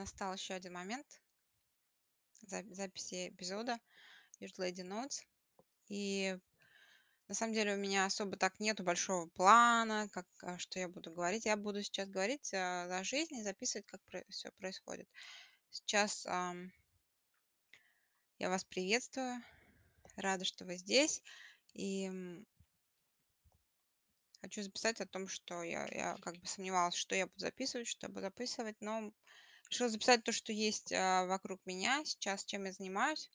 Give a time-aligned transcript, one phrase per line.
[0.00, 1.06] настал еще один момент
[2.48, 3.78] записи эпизода
[4.40, 5.20] Usual Lady Notes.
[5.88, 6.36] И
[7.28, 11.12] на самом деле у меня особо так нету большого плана, как а, что я буду
[11.12, 11.44] говорить.
[11.44, 14.00] Я буду сейчас говорить а, о жизни, записывать, как
[14.30, 15.08] все происходит.
[15.70, 16.72] Сейчас ам,
[18.38, 19.42] я вас приветствую,
[20.16, 21.22] рада, что вы здесь.
[21.74, 22.10] И
[24.40, 28.06] хочу записать о том, что я, я как бы сомневалась, что я буду записывать, что
[28.06, 29.12] я буду записывать, но
[29.70, 33.30] решила записать то, что есть а, вокруг меня сейчас, чем я занимаюсь.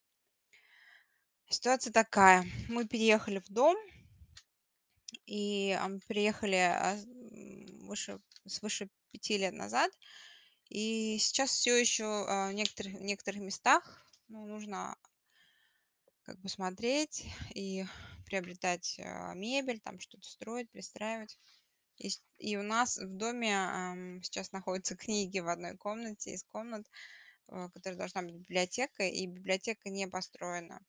[1.50, 2.46] Ситуация такая.
[2.68, 3.78] Мы переехали в дом,
[5.26, 6.98] и а, переехали а,
[7.82, 9.92] выше, свыше пяти лет назад.
[10.70, 14.98] И сейчас все еще в некоторых, в некоторых местах ну, нужно
[16.24, 17.86] как бы смотреть и
[18.26, 19.00] приобретать
[19.36, 21.38] мебель, там что-то строить, пристраивать.
[21.98, 26.86] И, и у нас в доме ам, сейчас находятся книги в одной комнате из комнат,
[27.48, 30.82] э, которая должна быть библиотека, и библиотека не построена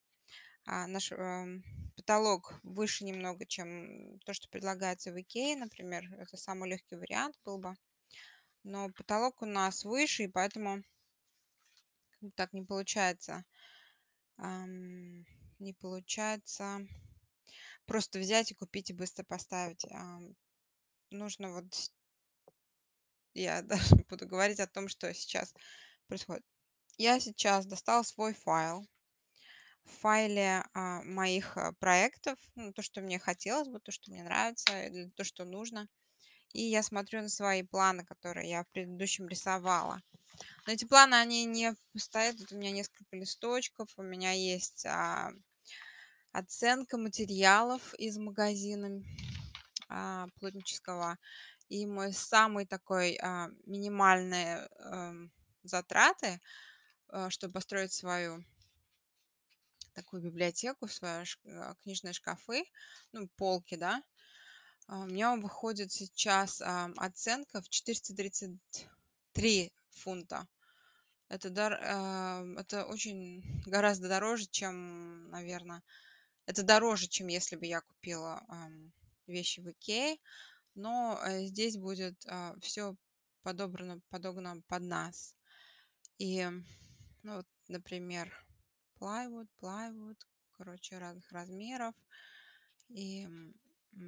[0.68, 1.62] а, наш эм,
[1.94, 6.12] потолок выше немного, чем то, что предлагается в Икее, например.
[6.18, 7.74] Это самый легкий вариант был бы.
[8.64, 10.82] Но потолок у нас выше, и поэтому
[12.34, 13.44] так не получается.
[14.38, 15.24] Ам,
[15.60, 16.80] не получается
[17.86, 19.86] просто взять и купить и быстро поставить.
[19.90, 20.34] Ам,
[21.10, 21.66] нужно вот...
[23.34, 25.54] Я даже буду говорить о том, что сейчас
[26.06, 26.44] происходит.
[26.98, 28.86] Я сейчас достала свой файл
[29.84, 34.22] в файле а, моих а, проектов, ну, то, что мне хотелось бы, то, что мне
[34.22, 35.88] нравится, или то, что нужно.
[36.52, 40.00] И я смотрю на свои планы, которые я в предыдущем рисовала.
[40.66, 42.36] Но эти планы, они не стоят.
[42.38, 43.88] Тут у меня несколько листочков.
[43.96, 45.30] У меня есть а,
[46.32, 49.02] оценка материалов из магазина
[49.88, 51.18] а, плотнического.
[51.68, 55.14] И мой самый такой а, минимальные а,
[55.64, 56.40] затраты,
[57.08, 58.44] а, чтобы построить свою
[59.92, 62.64] такую библиотеку, свои а, книжные шкафы,
[63.12, 64.02] ну, полки, да.
[64.86, 70.46] А, у меня выходит сейчас оценка в 433 фунта.
[71.28, 75.82] Это, дар, это очень гораздо дороже, чем, наверное,
[76.46, 78.46] это дороже, чем если бы я купила
[79.26, 80.18] вещи в Икее,
[80.74, 82.24] но э, здесь будет
[82.60, 82.96] все
[83.42, 85.36] подобрано, подогнано под нас.
[86.18, 86.44] И,
[87.22, 88.32] ну, вот, например,
[89.00, 90.18] plywood, plywood,
[90.52, 91.94] короче, разных размеров.
[92.88, 93.28] И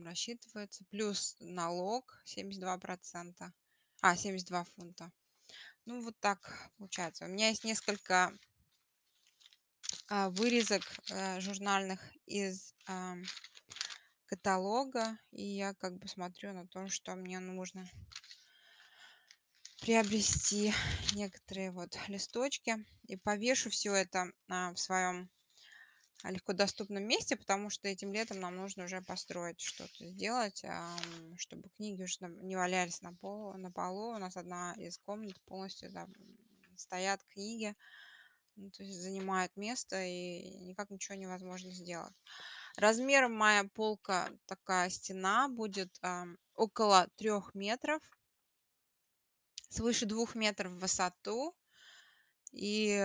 [0.05, 0.85] рассчитывается.
[0.91, 3.53] Плюс налог 72%.
[4.01, 5.13] А, 72 фунта.
[5.85, 7.25] Ну, вот так получается.
[7.25, 8.33] У меня есть несколько
[10.09, 13.17] а, вырезок а, журнальных из а,
[14.29, 15.19] каталога.
[15.33, 17.89] И я как бы смотрю на то, что мне нужно
[19.81, 20.73] приобрести
[21.15, 25.31] некоторые вот листочки и повешу все это а, в своем
[26.25, 30.97] легко доступном месте, потому что этим летом нам нужно уже построить что-то, сделать, а,
[31.37, 34.15] чтобы книги уже не валялись на полу, на полу.
[34.15, 36.13] У нас одна из комнат полностью там
[36.77, 37.75] стоят книги,
[38.57, 42.15] ну, то есть занимают место и никак ничего невозможно сделать.
[42.79, 46.01] Размером моя полка, такая стена, будет
[46.55, 48.01] около трех метров
[49.69, 51.57] свыше двух метров в высоту.
[52.53, 52.97] И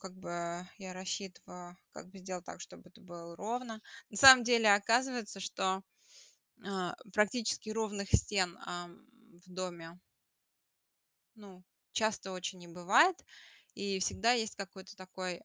[0.00, 3.82] как бы я рассчитываю, как бы сделать так, чтобы это было ровно.
[4.08, 5.82] На самом деле оказывается, что
[6.64, 10.00] а, практически ровных стен в доме,
[11.34, 11.62] ну,
[11.92, 13.22] часто очень не бывает.
[13.74, 15.42] И всегда есть какой-то такой,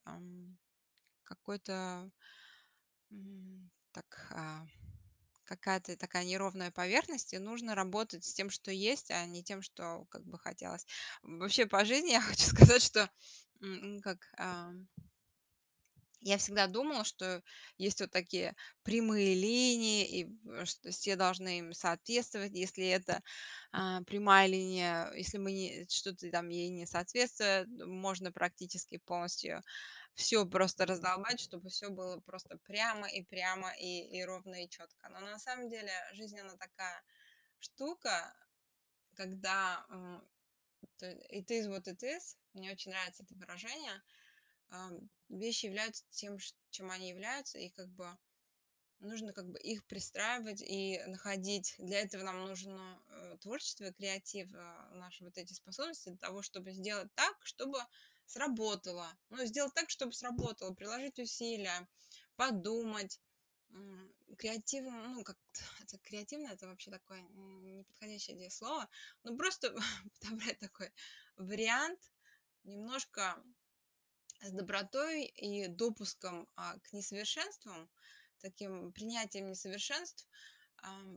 [1.25, 2.09] какой-то
[3.91, 4.65] так, а,
[5.43, 10.05] какая-то такая неровная поверхность, и нужно работать с тем, что есть, а не тем, что
[10.09, 10.85] как бы хотелось.
[11.21, 13.09] Вообще по жизни я хочу сказать, что
[14.01, 14.33] как
[16.23, 17.43] я всегда думала, что
[17.77, 22.53] есть вот такие прямые линии, и э, что все должны им соответствовать.
[22.53, 23.21] Если это
[23.71, 29.61] а, прямая линия, если мы не, что-то там ей не соответствует, можно практически полностью
[30.15, 35.09] все просто раздолбать, чтобы все было просто прямо и прямо и, и ровно и четко.
[35.09, 37.03] Но на самом деле жизнь она такая
[37.59, 38.33] штука,
[39.15, 39.85] когда
[41.01, 42.37] it is what it is.
[42.53, 44.01] Мне очень нравится это выражение.
[45.29, 46.37] Вещи являются тем,
[46.69, 48.17] чем они являются, и как бы
[48.99, 51.75] нужно как бы их пристраивать и находить.
[51.77, 56.71] Для этого нам нужно э, творчество, креатив, э, наши вот эти способности для того, чтобы
[56.71, 57.79] сделать так, чтобы
[58.25, 59.11] сработало.
[59.29, 61.87] Ну, сделать так, чтобы сработало, приложить усилия,
[62.35, 63.19] подумать,
[64.37, 65.37] креативно, ну, как
[65.81, 68.89] это креативно, это вообще такое неподходящее слово,
[69.23, 69.75] ну, просто
[70.21, 70.91] подобрать такой
[71.37, 71.99] вариант,
[72.63, 73.43] немножко
[74.43, 77.89] с добротой и допуском а, к несовершенствам,
[78.39, 80.27] таким принятием несовершенств,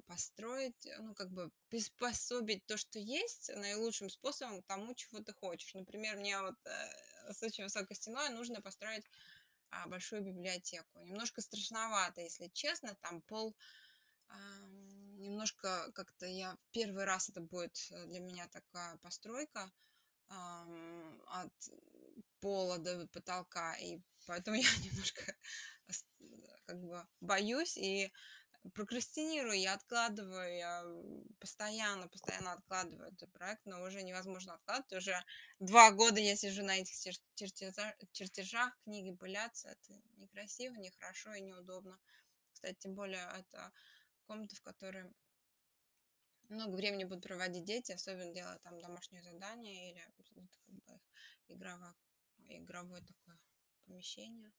[0.06, 5.74] построить, ну, как бы приспособить то, что есть, наилучшим способом к тому, чего ты хочешь.
[5.74, 9.04] Например, мне вот э, с очень высокой стеной нужно построить
[9.70, 11.00] а, большую библиотеку.
[11.00, 13.56] Немножко страшновато, если честно, там пол
[15.18, 19.70] немножко как-то я первый раз это будет э, для меня такая постройка
[20.28, 21.52] от
[22.40, 25.34] пола до потолка, и поэтому я немножко
[26.66, 28.12] как бы боюсь и
[28.74, 30.84] прокрастинирую, я откладываю, я
[31.38, 34.92] постоянно, постоянно откладываю этот проект, но уже невозможно откладывать.
[34.92, 35.24] Уже
[35.60, 36.96] два года я сижу на этих
[37.34, 39.68] чертежах, чертежах книги пылятся.
[39.68, 41.98] Это некрасиво, нехорошо и неудобно.
[42.52, 43.72] Кстати, тем более это
[44.26, 45.12] комната, в которой
[46.48, 51.00] много времени будут проводить дети, особенно делая там домашнее задание или как бы
[51.48, 51.94] игровое,
[52.48, 53.38] игровое такое
[53.86, 54.52] помещение,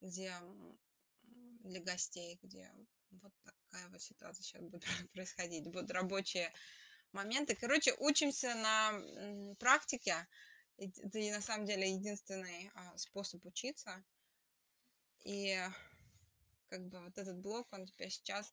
[0.00, 0.32] где
[1.22, 2.70] для гостей, где
[3.10, 5.66] вот такая вот ситуация сейчас будет происходить.
[5.68, 6.52] Будут рабочие
[7.12, 7.54] моменты.
[7.54, 10.26] Короче, учимся на практике.
[10.76, 14.02] Это на самом деле единственный а, способ учиться.
[15.24, 15.56] И
[16.68, 18.52] как бы вот этот блок, он теперь сейчас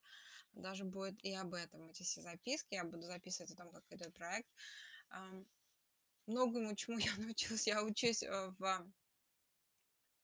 [0.53, 1.89] даже будет и об этом.
[1.89, 4.49] Эти все записки, я буду записывать о том, как идет проект.
[6.27, 8.91] Многому чему я научилась, я учусь э, в,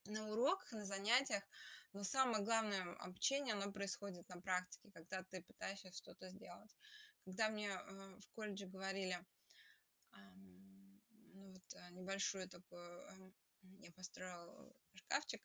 [0.06, 1.44] на уроках, на занятиях,
[1.94, 6.76] но самое главное обучение, оно происходит на практике, когда ты пытаешься что-то сделать.
[7.26, 9.18] Когда мне э, в колледже говорили,
[11.34, 13.34] ну вот э, небольшую такую,
[13.80, 15.42] я построил шкафчик,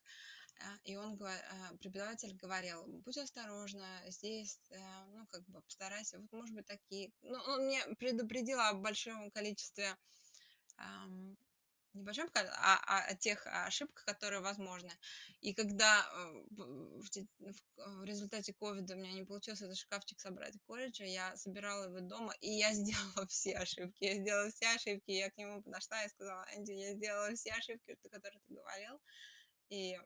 [0.85, 4.61] и он, а, преподаватель говорил, будь осторожна, здесь,
[5.15, 7.11] ну, как бы постарайся, вот, может быть, такие.
[7.23, 9.97] Ну, он мне предупредил о большом количестве
[11.95, 14.91] не большом, а, а о тех ошибках, которые возможны.
[15.41, 17.09] И когда э, в,
[17.77, 22.01] в результате ковида у меня не получилось этот шкафчик собрать в колледже, я собирала его
[22.01, 24.05] дома, и я сделала все ошибки.
[24.05, 27.97] Я сделала все ошибки, я к нему подошла и сказала, Энди, я сделала все ошибки,
[28.11, 28.99] которые ты говорил.
[29.69, 29.99] И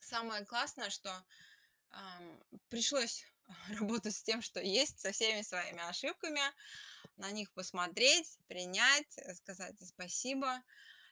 [0.00, 1.24] самое классное, что
[2.68, 3.24] пришлось
[3.78, 6.40] работать с тем, что есть, со всеми своими ошибками,
[7.16, 10.62] на них посмотреть, принять, э, сказать спасибо.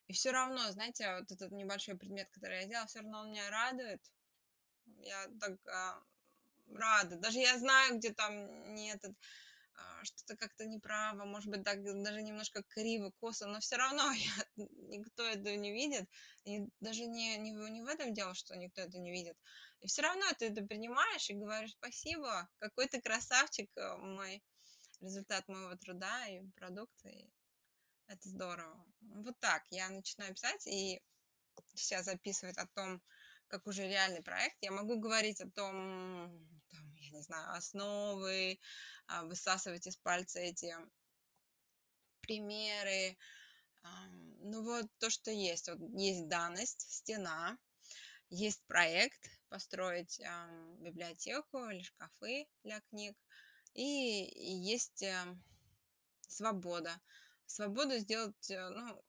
[0.06, 3.48] И все равно, знаете, вот этот небольшой предмет, который я делала, все равно он меня
[3.48, 4.02] радует.
[4.98, 7.16] Я так э, рада.
[7.16, 9.16] Даже я знаю, где там не этот
[10.04, 15.24] что-то как-то неправо, может быть, так даже немножко криво, косо, но все равно я, никто
[15.24, 16.08] это не видит.
[16.44, 19.36] И даже не, не, не в этом дело, что никто это не видит.
[19.80, 24.42] И все равно ты это принимаешь и говоришь спасибо, какой ты красавчик, э, мой
[25.00, 27.30] результат моего труда и продукт, и
[28.06, 28.84] это здорово.
[29.00, 31.00] Вот так я начинаю писать и
[31.74, 33.02] сейчас записывать о том,
[33.48, 34.56] как уже реальный проект.
[34.60, 36.30] Я могу говорить о том,
[36.70, 38.58] там, я не знаю, основы,
[39.06, 40.75] а, высасывать из пальца эти
[42.20, 43.17] примеры.
[44.41, 45.69] Ну вот то, что есть.
[45.69, 47.58] Вот есть данность, стена,
[48.31, 50.20] есть проект, построить
[50.79, 53.17] библиотеку или шкафы для книг,
[53.74, 55.43] и есть эм,
[56.29, 57.01] свобода.
[57.46, 59.03] Свободу сделать, э, ну,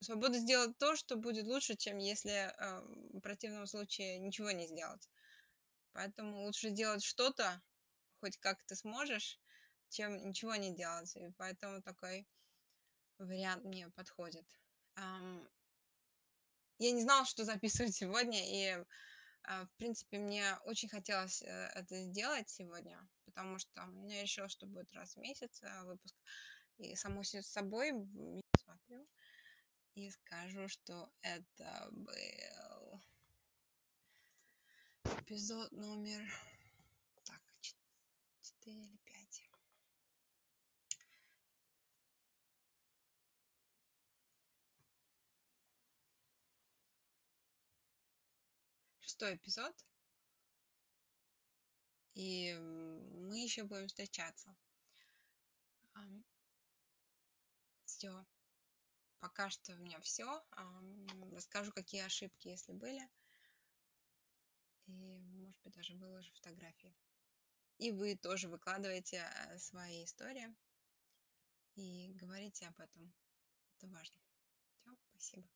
[0.00, 2.80] свободу сделать то, что будет лучше, чем если э,
[3.12, 5.08] в противном случае ничего не сделать.
[5.96, 7.62] Поэтому лучше делать что-то,
[8.20, 9.40] хоть как ты сможешь,
[9.88, 11.16] чем ничего не делать.
[11.16, 12.28] И поэтому такой
[13.18, 14.46] вариант мне подходит.
[14.94, 18.84] Я не знала, что записывать сегодня, и,
[19.44, 24.66] а, в принципе, мне очень хотелось э, это сделать сегодня, потому что я решила, что
[24.66, 26.14] будет раз в месяц э, выпуск.
[26.76, 27.92] И само с собой
[28.62, 29.08] смотрю
[29.94, 32.12] и скажу, что это был
[35.26, 36.22] эпизод номер
[37.24, 39.50] так, 4 или 5.
[49.00, 49.74] Шестой эпизод.
[52.14, 54.56] И мы еще будем встречаться.
[57.84, 58.24] Все
[59.18, 60.40] пока что у меня все.
[61.32, 63.10] Расскажу, какие ошибки, если были.
[64.86, 66.94] И, может быть, даже выложу фотографии.
[67.78, 70.54] И вы тоже выкладываете э, свои истории
[71.74, 73.12] и говорите об этом.
[73.76, 74.20] Это важно.
[74.82, 75.48] Все, спасибо.